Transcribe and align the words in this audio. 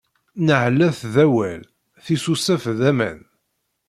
Nneɛlat 0.39 0.99
d 1.13 1.15
awal, 1.25 1.61
tisusaf 2.03 2.63
d 2.79 2.81
aman. 2.89 3.19